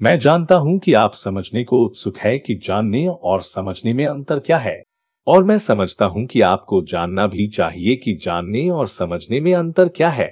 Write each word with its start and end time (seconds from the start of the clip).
मैं 0.00 0.18
जानता 0.18 0.54
हूँ 0.54 0.78
कि 0.78 0.92
आप 0.94 1.14
समझने 1.14 1.62
को 1.64 1.78
उत्सुक 1.84 2.18
है 2.18 2.38
कि 2.38 2.54
जानने 2.54 3.06
और 3.06 3.42
समझने 3.42 3.92
में 3.92 4.04
अंतर 4.06 4.38
क्या 4.38 4.58
है। 4.58 4.82
और 5.26 5.44
मैं 5.44 5.58
समझता 5.58 6.06
हूँ 6.06 6.24
कि 6.26 6.40
आपको 6.40 6.80
जानना 6.82 7.26
भी 7.26 7.48
चाहिए 7.48 7.96
कि 7.96 8.14
जानने 8.22 8.68
और 8.70 8.88
समझने 8.88 9.40
में 9.40 9.52
अंतर 9.54 9.88
क्या 9.88 10.08
है। 10.08 10.28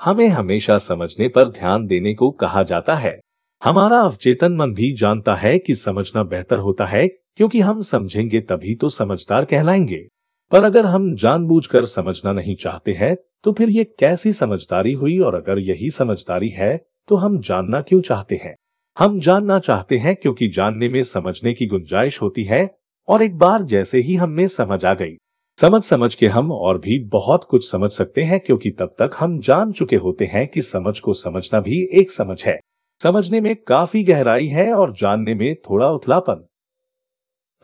हमें 0.00 0.26
हमेशा 0.28 0.78
समझने 0.78 1.28
पर 1.28 1.48
ध्यान 1.50 1.86
देने 1.86 2.14
को 2.14 2.30
कहा 2.30 2.62
जाता 2.62 2.94
है। 2.94 3.18
हमारा 3.62 4.00
अवचेतन 4.00 4.56
मन 4.56 4.74
भी 4.74 4.92
जानता 4.94 5.34
है 5.34 5.58
कि 5.58 5.74
समझना 5.74 6.22
बेहतर 6.24 6.58
होता 6.58 6.86
है, 6.86 7.06
क्योंकि 7.08 7.60
हम 7.60 7.82
समझेंगे 7.82 8.40
तभी 8.40 8.74
तो 8.74 8.88
समझदार 8.88 9.44
कहलाएँगे। 9.44 10.06
पर 10.52 10.64
अगर 10.64 10.86
हम 10.86 11.14
जानबूझकर 11.16 11.84
समझना 11.86 12.32
नहीं 12.32 12.56
चाहते 12.56 12.92
हैं 12.92 13.16
तो 13.44 13.52
फिर 13.52 13.70
ये 13.70 13.84
कैसी 14.00 14.32
समझदारी 14.32 14.92
हुई 14.92 15.18
और 15.18 15.34
अगर 15.34 15.58
यही 15.58 15.90
समझदारी 15.90 16.48
है 16.48 16.76
तो 17.08 17.16
हम 17.16 17.40
जानना 17.40 17.80
क्यों 17.80 18.00
चाहते 18.00 18.36
हैं? 18.36 18.56
हम 18.98 19.20
जानना 19.20 19.58
चाहते 19.58 19.98
हैं 19.98 20.16
क्योंकि 20.16 20.48
जानने 20.48 20.88
में 20.88 21.02
समझने 21.02 21.54
की 21.54 21.66
गुंजाइश 21.66 22.22
होती 22.22 22.44
है 22.44 22.78
और 23.08 23.22
एक 23.22 23.38
बार 23.38 23.62
जैसे 23.62 23.98
ही 23.98 24.14
हमें 24.14 24.48
समझ 24.48 24.84
आ 24.84 24.94
गई। 24.94 25.16
समझ 25.60 25.82
समझ 25.82 26.14
के 26.14 26.26
हम 26.26 26.52
और 26.52 26.78
भी 26.78 27.04
बहुत 27.04 27.44
कुछ 27.44 27.70
समझ 27.70 27.90
सकते 27.90 28.22
हैं 28.22 28.40
क्योंकि 28.40 28.70
तब 28.70 28.86
तक 28.86 29.10
हम 29.18 29.40
जान 29.40 29.72
चुके 29.72 29.96
होते 29.96 30.24
हैं 30.24 30.48
कि 30.48 30.62
समझ 30.62 31.00
को 31.00 31.12
समझना 31.12 31.60
भी 31.60 31.88
एक 31.92 32.10
समझ 32.10 32.44
है। 32.44 32.58
समझने 33.02 33.40
में 33.40 33.56
काफ़ी 33.56 34.04
गहराई 34.04 34.46
है 34.46 34.72
और 34.74 34.92
जानने 34.92 35.34
में 35.34 35.54
थोड़ा 35.54 35.90
उथलापन। 35.90 36.48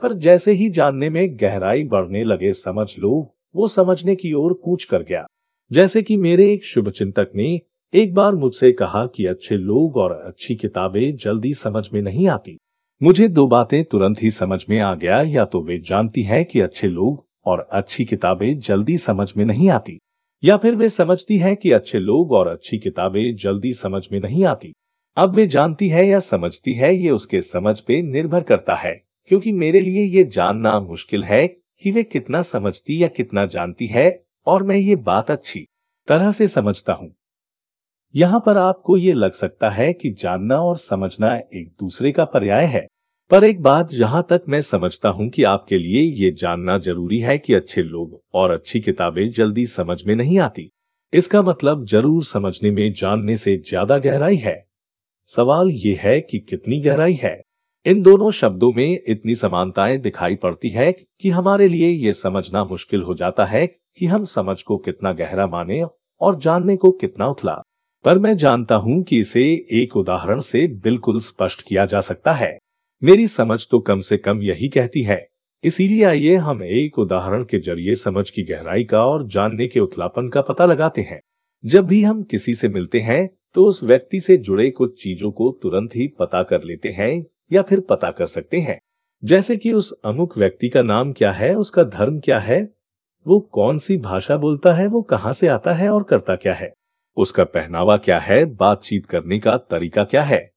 पर 0.03 0.13
जैसे 0.13 0.53
ही 0.53 0.71
जानने 0.71 1.11
में 1.11 1.37
गहराई 1.41 1.85
बढ़ने 1.85 2.25
लगे 2.25 2.53
समझ 2.53 2.99
लो, 2.99 3.37
वो 3.57 3.69
समझने 3.69 4.17
की 4.17 4.33
ओर 4.33 4.53
कूच 4.53 4.85
कर 4.85 5.03
गया। 5.03 5.27
जैसे 5.73 6.03
कि 6.03 6.17
मेरे 6.17 6.53
एक 6.53 6.65
शुभ 6.65 6.91
चिंतक 6.91 7.29
ने 7.35 7.61
एक 7.95 8.15
बार 8.15 8.35
मुझसे 8.35 8.71
कहा 8.73 9.05
कि 9.07 9.27
अच्छे 9.27 9.57
लोग 9.57 9.97
और 9.97 10.13
अच्छी 10.13 10.55
किताबें 10.55 11.17
जल्दी 11.17 11.53
समझ 11.55 11.89
में 11.95 12.01
नहीं 12.03 12.27
आती। 12.29 12.57
मुझे 13.03 13.29
दो 13.29 13.47
बातें 13.47 13.85
तुरंत 13.85 14.23
ही 14.23 14.31
समझ 14.31 14.59
में 14.71 14.81
आ 14.81 14.95
गया, 14.95 15.21
या 15.23 15.45
तो 15.45 15.61
वे 15.63 15.79
जानती 15.79 16.23
है 16.23 16.43
कि 16.45 16.61
अच्छे 16.61 16.89
लोग 16.89 17.25
और 17.47 17.69
अच्छी 17.73 18.05
किताबें 18.05 18.59
जल्दी 18.59 18.99
समझ 18.99 19.33
में 19.37 19.45
नहीं 19.45 19.71
आती, 19.71 19.99
या 20.43 20.57
फिर 20.57 20.75
वे 20.75 20.89
समझती 20.89 21.39
है 21.39 21.55
कि 21.55 21.73
अच्छे 21.73 21.99
लोग 21.99 22.33
और 22.33 22.49
अच्छी 22.49 22.79
किताबें 22.79 23.37
जल्दी 23.37 23.73
समझ 23.75 24.07
में 24.13 24.21
नहीं 24.21 24.45
आती। 24.45 24.73
अब 25.17 25.35
वे 25.35 25.47
जानती 25.47 25.89
है 25.89 26.07
या 26.07 26.21
समझती 26.21 26.75
है, 26.75 26.95
ये 26.97 27.11
उसके 27.11 27.43
समझ 27.43 27.81
पे 27.81 28.03
निर्भर 28.03 28.43
करता 28.43 28.75
है, 28.75 29.03
क्योंकि 29.31 29.53
मेरे 29.53 29.81
लिए 29.81 30.05
ये 30.05 30.25
जानना 30.25 30.79
मुश्किल 30.81 31.25
है 31.25 31.47
कि 31.49 31.91
वे 31.91 32.03
कितना 32.03 32.43
समझती 32.43 33.03
या 33.03 33.09
कितना 33.09 33.47
जानती 33.47 33.87
है, 33.87 34.25
और 34.47 34.63
मैं 34.63 34.77
ये 34.77 34.97
बात 34.97 35.31
अच्छी 35.31 35.67
तरह 36.09 36.33
से 36.33 36.49
समझता 36.49 36.93
हूँ। 36.93 37.15
यहाँ 38.15 38.39
पर 38.47 38.57
आपको 38.57 38.97
ये 38.97 39.13
लग 39.13 39.33
सकता 39.33 39.69
है 39.71 39.93
कि 39.93 40.11
जानना 40.11 40.57
और 40.57 40.77
समझना 40.79 41.35
एक 41.37 41.69
दूसरे 41.81 42.13
का 42.13 42.25
पर्याय 42.25 42.65
है। 42.65 42.87
पर 43.31 43.45
एक 43.45 43.63
बात 43.63 43.91
जहाँ 43.91 44.23
तक 44.31 44.43
मैं 44.49 44.61
समझता 44.61 45.09
हूँ 45.09 45.29
कि 45.29 45.43
आपके 45.43 45.79
लिए 45.79 46.03
ये 46.17 46.31
जानना 46.33 46.77
ज़रूरी 46.79 47.19
है 47.19 47.37
कि 47.39 47.55
अच्छे 47.55 47.83
लोग 47.83 48.21
और 48.35 48.51
अच्छी 48.51 48.81
किताबें 48.81 49.31
जल्दी 49.33 49.67
समझ 49.67 50.03
में 50.05 50.15
नहीं 50.17 50.39
आती। 50.39 50.69
इसका 51.13 51.43
मतलब 51.43 51.85
ज़रूर 51.87 52.23
समझने 52.25 52.71
में 52.71 52.93
जानने 52.93 53.37
से 53.37 53.57
ज़्यादा 53.69 53.99
गहराई 53.99 54.37
है। 54.37 54.57
सवाल 55.33 55.71
ये 55.71 55.99
है 56.03 56.21
कि 56.21 56.39
कितनी 56.41 56.81
गहराई 56.81 57.15
है? 57.15 57.41
इन 57.87 58.03
दोनों 58.03 58.31
शब्दों 58.33 58.73
में 58.73 58.99
इतनी 59.09 59.35
समानताएँ 59.35 59.99
दिखाई 59.99 60.35
पड़ती 60.37 60.71
है 60.71 60.91
कि 60.93 61.31
हमारे 61.31 61.69
लिए 61.69 61.89
ये 61.89 62.13
समझना 62.13 62.65
मुश्किल 62.65 63.03
हो 63.03 63.15
जाता 63.15 63.45
है 63.45 63.67
कि 63.67 64.07
हम 64.07 64.25
समझ 64.29 64.61
को 64.63 64.79
कितना 64.79 65.13
गहरा 65.13 65.47
माने 65.47 65.85
और 66.21 66.39
जानने 66.39 66.77
को 66.77 66.91
कितना 66.93 67.27
उथला। 67.27 67.63
पर 68.05 68.19
मैं 68.19 68.37
जानता 68.37 68.75
हूँ 68.75 69.03
कि 69.03 69.19
इसे 69.21 69.43
एक 69.73 69.97
उदाहरण 69.97 70.41
से 70.41 70.67
बिल्कुल 70.83 71.21
स्पष्ट 71.21 71.63
किया 71.63 71.85
जा 71.87 72.01
सकता 72.01 72.33
है। 72.33 72.59
मेरी 73.03 73.29
समझ 73.29 73.67
तो 73.71 73.79
कम 73.79 74.01
से 74.01 74.17
कम 74.17 74.43
यही 74.43 74.69
कहती 74.69 75.03
है। 75.03 75.27
इसीलिए 75.65 76.05
आइए 76.05 76.35
हम 76.37 76.63
एक 76.65 76.99
उदाहरण 76.99 77.45
के 77.45 77.59
ज़रिए 77.59 77.95
समझ 77.95 78.29
की 78.31 78.43
गहराई 78.43 78.85
का 78.85 79.05
और 79.05 79.27
जानने 79.27 79.67
के 79.67 79.81
उथलापन 79.81 80.29
का 80.29 80.43
पता 80.43 80.67
लगाते 80.67 81.03
हैं। 81.03 81.21
जब 81.65 81.87
भी 81.87 82.03
हम 82.03 82.23
किसी 82.23 82.55
से 82.55 82.69
मिलते 82.69 83.01
हैं 83.01 83.29
तो 83.55 83.65
उस 83.65 83.83
व्यक्ति 83.85 84.21
से 84.21 84.37
जुड़े 84.37 84.71
कुछ 84.71 85.03
चीज़ों 85.03 85.31
को 85.31 85.51
तुरंत 85.63 85.97
ही 85.97 86.07
पता 86.19 86.43
कर 86.43 86.63
लेते 86.63 86.89
हैं 86.89 87.27
या 87.53 87.63
फिर 87.63 87.81
पता 87.81 88.11
कर 88.11 88.27
सकते 88.27 88.59
हैं। 88.59 88.79
जैसे 89.23 89.57
कि 89.57 89.73
उस 89.73 89.93
अमुक 90.05 90.39
व्यक्ति 90.39 90.69
का 90.69 90.83
नाम 90.83 91.13
क्या 91.13 91.33
है, 91.33 91.55
उसका 91.55 91.85
धर्म 91.85 92.19
क्या 92.19 92.39
है, 92.39 92.63
वो 93.27 93.41
कौन 93.53 93.79
सी 93.79 93.97
भाषा 93.99 94.37
बोलता 94.37 94.73
है, 94.73 94.87
वो 94.87 95.03
कहाँ 95.03 95.33
से 95.33 95.49
आता 95.49 95.73
है 95.73 95.89
और 95.89 96.03
करता 96.03 96.37
क्या 96.37 96.55
है। 96.55 96.73
उसका 97.17 97.45
पहनावा 97.45 97.97
क्या 97.97 98.19
है, 98.19 98.45
बातचीत 98.45 99.07
करने 99.07 99.39
का 99.39 99.57
तरीका 99.57 100.05
क्या 100.05 100.23
है? 100.23 100.51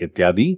इत्यादि। 0.00 0.56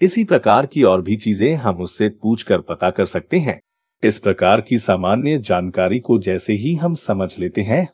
इसी 0.00 0.24
प्रकार 0.24 0.66
की 0.66 0.82
और 0.82 1.02
भी 1.02 1.16
चीज़ें 1.16 1.54
हम 1.54 1.80
उससे 1.80 2.08
पूछकर 2.22 2.60
पता 2.60 2.90
कर 2.90 3.06
सकते 3.06 3.38
हैं। 3.38 3.60
इस 4.02 4.18
प्रकार 4.18 4.60
की 4.60 4.78
सामान्य 4.78 5.38
जानकारी 5.38 5.98
को 5.98 6.18
जैसे 6.18 6.52
ही 6.52 6.74
हम 6.74 6.94
समझ 6.94 7.38
लेते 7.38 7.62
हैं, 7.62 7.88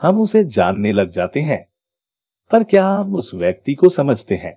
हम 0.00 0.20
उसे 0.20 0.44
जानने 0.44 0.92
लग 0.92 1.10
जाते 1.10 1.40
हैं। 1.40 1.64
पर 2.50 2.64
क्या 2.64 2.86
हम 2.88 3.14
उस 3.14 3.34
व्यक्ति 3.34 3.74
को 3.74 3.88
समझते 3.88 4.34
हैं? 4.34 4.56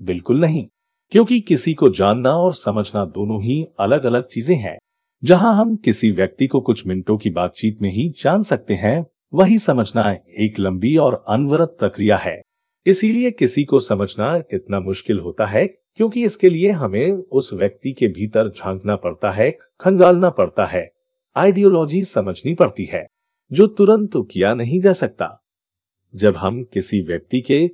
बिल्कुल 0.00 0.40
नहीं, 0.40 0.66
क्योंकि 1.12 1.40
किसी 1.40 1.74
को 1.74 1.88
जानना 1.88 2.30
और 2.30 2.54
समझना 2.54 3.04
दोनों 3.04 3.42
ही 3.42 3.64
अलग 3.80 4.04
अलग 4.04 4.28
चीज़ें 4.28 4.56
हैं। 4.56 4.78
जहाँ 5.22 5.54
हम 5.56 5.74
किसी 5.76 6.10
व्यक्ति 6.10 6.46
को 6.46 6.60
कुछ 6.60 6.86
मिनटों 6.86 7.16
की 7.18 7.30
बातचीत 7.30 7.82
में 7.82 7.90
ही 7.90 8.08
जान 8.18 8.42
सकते 8.42 8.74
हैं 8.74 9.04
वही 9.34 9.58
समझना 9.58 10.12
एक 10.38 10.58
लंबी 10.58 10.96
और 10.96 11.24
अनवरत 11.28 11.76
प्रक्रिया 11.78 12.16
है। 12.16 12.42
इसीलिए 12.86 13.30
किसी 13.30 13.64
को 13.64 13.80
समझना 13.80 14.42
इतना 14.52 14.80
मुश्किल 14.80 15.18
होता 15.18 15.46
है, 15.46 15.66
क्योंकि 15.66 16.24
इसके 16.24 16.50
लिए 16.50 16.70
हमें 16.70 17.12
उस 17.12 17.52
व्यक्ति 17.52 17.92
के 17.92 18.08
भीतर 18.08 18.48
झांकना 18.48 18.96
पड़ता 18.96 19.30
है, 19.30 19.58
खंगालना 19.80 20.30
पड़ता 20.30 20.64
है। 20.64 20.90
आइडियोलॉजी 21.36 22.04
समझनी 22.04 22.54
पड़ती 22.54 22.84
है, 22.84 23.06
जो 23.52 23.66
तुरंत 23.66 24.10
किया 24.16 24.54
नहीं 24.54 24.80
जा 24.80 24.92
सकता। 24.92 25.44
जब 26.14 26.36
हम 26.36 26.62
किसी 26.62 27.00
व्यक्ति 27.00 27.40
के 27.40 27.68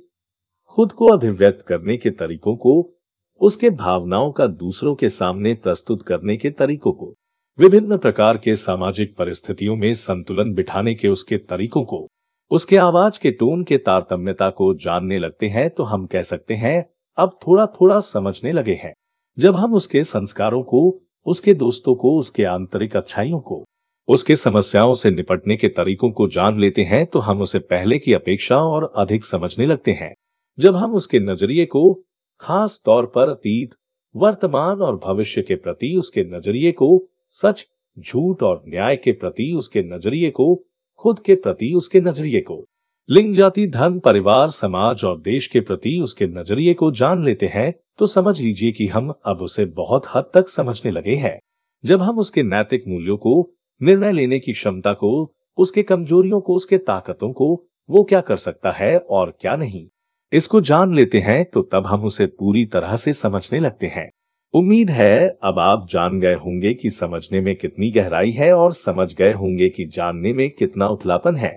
खुद 0.65 0.91
को 0.91 1.05
अभिव्यक्त 1.05 1.65
करने 1.67 1.97
के 1.97 2.09
तरीकों 2.09 2.55
को, 2.55 2.93
उसके 3.41 3.69
भावनाओं 3.69 4.31
का 4.31 4.47
दूसरों 4.47 4.95
के 4.95 5.09
सामने 5.09 5.53
प्रस्तुत 5.53 6.05
करने 6.07 6.37
के 6.37 6.49
तरीकों 6.49 6.91
को 6.91 7.15
विभिन्न 7.59 7.97
प्रकार 7.97 8.37
के 8.37 8.55
सामाजिक 8.55 9.15
परिस्थितियों 9.17 9.75
में 9.75 9.93
संतुलन 9.93 10.53
बिठाने 10.53 10.93
के 10.95 11.07
उसके 11.07 11.37
तरीकों 11.39 11.83
को, 11.83 12.07
उसके 12.51 12.77
आवाज़ 12.77 13.19
के 13.19 13.31
टोन 13.31 13.63
के 13.63 13.77
तारतम्यता 13.77 14.49
को 14.49 14.73
जानने 14.75 15.19
लगते 15.19 15.47
हैं 15.47 15.69
तो 15.69 15.83
हम 15.83 16.05
कह 16.05 16.23
सकते 16.23 16.53
हैं, 16.53 16.85
अब 17.17 17.37
थोड़ा 17.47 17.65
थोड़ा 17.65 17.99
समझने 17.99 18.51
लगे 18.51 18.73
हैं। 18.73 18.93
जब 19.37 19.55
हम 19.55 19.73
उसके 19.73 20.03
संस्कारों 20.03 20.63
को, 20.63 21.01
उसके 21.25 21.53
दोस्तों 21.53 21.95
को, 21.95 22.17
उसके 22.19 22.43
आंतरिक 22.45 22.95
अच्छाइयों 22.95 23.39
को, 23.39 23.63
उसके 24.07 24.35
समस्याओं 24.35 24.93
से 24.95 25.11
निपटने 25.11 25.57
के 25.57 25.67
तरीकों 25.69 26.11
को 26.11 26.27
जान 26.29 26.59
लेते 26.59 26.83
हैं 26.83 27.05
तो 27.05 27.19
हम 27.19 27.41
उसे 27.41 27.59
पहले 27.59 27.99
की 27.99 28.13
अपेक्षा 28.13 28.57
और 28.57 28.91
अधिक 28.97 29.25
समझने 29.25 29.65
लगते 29.65 29.91
हैं। 29.93 30.13
जब 30.57 30.75
हम 30.75 30.93
उसके 30.93 31.19
नज़रिए 31.21 31.65
को, 31.65 31.93
खास 32.41 32.81
तौर 32.85 33.11
पर 33.15 33.29
अतीत, 33.29 33.75
वर्तमान 34.15 34.81
और 34.81 34.99
भविष्य 35.05 35.41
के 35.41 35.55
प्रति 35.57 35.95
उसके 35.95 36.23
नज़रिए 36.29 36.71
को 36.73 36.97
सच 37.33 37.65
झूठ 37.97 38.43
और 38.43 38.63
न्याय 38.67 38.95
के 38.95 39.11
प्रति 39.11 39.51
उसके 39.53 39.81
नज़रिए 39.85 40.29
को, 40.31 40.55
खुद 40.99 41.19
के 41.19 41.35
प्रति 41.35 41.73
उसके 41.73 42.01
नज़रिए 42.01 42.41
को। 42.41 42.63
लिंग 43.09 43.35
जाति, 43.35 43.67
धर्म, 43.67 43.99
परिवार, 43.99 44.49
समाज 44.49 45.03
और 45.03 45.19
देश 45.21 45.47
के 45.47 45.59
प्रति 45.59 45.99
उसके 45.99 46.27
नज़रिए 46.27 46.73
को 46.73 46.91
जान 46.91 47.23
लेते 47.25 47.47
हैं 47.47 47.73
तो 47.99 48.07
समझ 48.07 48.39
लीजिए 48.41 48.71
कि 48.71 48.87
हम 48.87 49.13
अब 49.25 49.41
उसे 49.41 49.65
बहुत 49.65 50.05
हद 50.15 50.31
तक 50.33 50.49
समझने 50.49 50.91
लगे 50.91 51.15
हैं। 51.15 51.39
जब 51.83 52.01
हम 52.01 52.19
उसके 52.19 52.43
नैतिक 52.43 52.83
मूल्यों 52.87 53.17
को, 53.17 53.49
निर्णय 53.81 54.11
लेने 54.11 54.39
की 54.39 54.53
क्षमता 54.53 54.93
को, 54.93 55.33
उसके 55.57 55.83
कमजोरियों 55.83 56.39
को, 56.41 56.55
उसके 56.55 56.77
ताकतों 56.77 57.31
को, 57.33 57.65
वो 57.89 58.03
क्या 58.03 58.21
कर 58.21 58.37
सकता 58.37 58.71
है 58.71 58.97
और 58.99 59.35
क्या 59.41 59.55
नहीं? 59.55 59.87
इसको 60.31 60.61
जान 60.61 60.95
लेते 60.95 61.19
हैं 61.19 61.43
तो 61.45 61.61
तब 61.61 61.85
हम 61.85 62.05
उसे 62.05 62.25
पूरी 62.25 62.65
तरह 62.65 62.95
से 62.97 63.13
समझने 63.13 63.59
लगते 63.59 63.87
हैं। 63.87 64.09
उम्मीद 64.53 64.89
है 64.89 65.27
अब 65.43 65.59
आप 65.59 65.85
जान 65.89 66.19
गए 66.19 66.33
होंगे 66.35 66.73
कि 66.73 66.89
समझने 66.89 67.39
में 67.41 67.55
कितनी 67.55 67.89
गहराई 67.91 68.31
है 68.31 68.51
और 68.53 68.73
समझ 68.73 69.13
गए 69.15 69.31
होंगे 69.33 69.67
कि 69.69 69.85
जानने 69.87 70.33
में 70.33 70.49
कितना 70.49 70.87
उथलापन 70.87 71.35
है। 71.35 71.51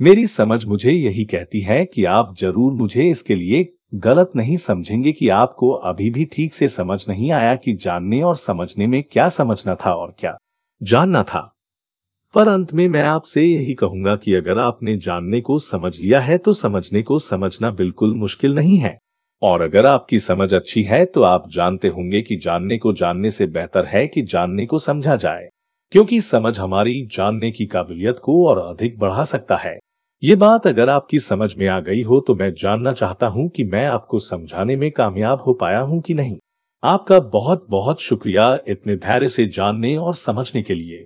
मेरी 0.00 0.26
समझ 0.26 0.64
मुझे 0.64 0.92
यही 0.92 1.24
कहती 1.24 1.60
है 1.60 1.84
कि 1.84 2.04
आप 2.04 2.34
ज़रूर 2.40 2.72
मुझे 2.72 3.08
इसके 3.10 3.34
लिए 3.34 3.66
गलत 3.96 4.30
नहीं 4.36 4.56
समझेंगे 4.56 5.12
कि 5.12 5.28
आपको 5.28 5.70
अभी 5.82 6.08
भी 6.10 6.24
ठीक 6.24 6.54
से 6.54 6.68
समझ 6.68 6.98
नहीं 7.08 7.30
आया 7.32 7.54
कि 7.56 7.74
जानने 7.74 8.22
और 8.22 8.36
समझने 8.36 8.86
में 8.86 9.02
क्या 9.02 9.28
समझना 9.28 9.74
था 9.74 9.92
और 9.92 10.14
क्या 10.18 10.36
जानना 10.80 11.22
था। 11.22 11.40
पर 12.34 12.48
अंत 12.48 12.72
में 12.74 12.86
मैं 12.88 13.02
आपसे 13.02 13.44
यही 13.44 13.74
कहूँगा 13.74 14.16
कि 14.16 14.34
अगर 14.34 14.58
आपने 14.58 14.96
जानने 14.98 15.40
को 15.40 15.58
समझ 15.58 15.98
लिया 16.00 16.20
है 16.20 16.38
तो 16.38 16.52
समझने 16.54 17.02
को 17.02 17.18
समझना 17.18 17.70
बिल्कुल 17.72 18.14
मुश्किल 18.14 18.54
नहीं 18.54 18.78
है। 18.78 18.96
और 19.42 19.60
अगर 19.60 19.86
आपकी 19.86 20.18
समझ 20.18 20.52
अच्छी 20.54 20.82
है 20.82 21.04
तो 21.04 21.22
आप 21.22 21.48
जानते 21.50 21.88
होंगे 21.88 22.22
कि 22.22 22.36
जानने 22.36 22.78
को 22.78 22.92
जानने 22.92 23.30
से 23.30 23.46
बेहतर 23.46 23.84
है 23.84 24.06
कि 24.06 24.22
जानने 24.22 24.66
को 24.66 24.78
समझा 24.78 25.16
जाए। 25.16 25.48
क्योंकि 25.92 26.20
समझ 26.20 26.58
हमारी 26.58 26.94
जानने 27.06 27.50
की 27.50 27.66
काबिलियत 27.66 28.18
को 28.18 28.46
और 28.48 28.58
अधिक 28.58 28.98
बढ़ा 28.98 29.24
सकता 29.24 29.56
है। 29.56 29.78
ये 30.22 30.36
बात 30.36 30.66
अगर 30.66 30.88
आपकी 30.88 31.18
समझ 31.18 31.54
में 31.56 31.66
आ 31.68 31.78
गई 31.80 32.02
हो 32.02 32.20
तो 32.20 32.34
मैं 32.34 32.52
जानना 32.54 32.92
चाहता 32.92 33.26
हूँ 33.26 33.48
कि 33.48 33.64
मैं 33.64 33.84
आपको 33.86 34.18
समझाने 34.18 34.76
में 34.76 34.90
कामयाब 34.90 35.40
हो 35.40 35.52
पाया 35.52 35.80
हूँ 35.80 36.00
कि 36.00 36.14
नहीं। 36.14 36.36
आपका 36.82 37.18
बहुत 37.20 37.66
बहुत 37.70 38.00
शुक्रिया 38.00 38.58
इतने 38.68 38.96
धैर्य 38.96 39.28
से 39.28 39.46
जानने 39.46 39.96
और 39.96 40.14
समझने 40.14 40.62
के 40.62 40.74
लिए। 40.74 41.04